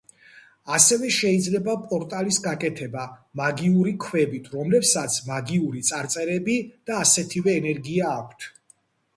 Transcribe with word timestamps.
ასევე 0.75 1.09
შეიძლება 1.17 1.73
პორტალის 1.91 2.39
გაკეთება 2.45 3.03
მაგიური 3.41 3.93
ქვებით 4.05 4.49
რომლებსაც 4.57 5.19
მაგიური 5.29 5.85
წარწერები 5.91 6.57
და 6.91 6.99
ასეთივე 7.03 7.55
ენერგია 7.61 8.11
აქვთ. 8.17 8.53